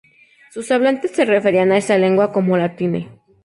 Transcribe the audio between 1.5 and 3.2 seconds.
a esa lengua como "latine".